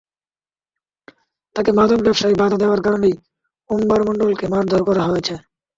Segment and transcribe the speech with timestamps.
[1.55, 3.15] তাঁকে মাদক ব্যবসায় বাধা দেওয়ার কারণেই
[3.69, 5.33] উম্বার মণ্ডলকে মারধর করা হয়েছে।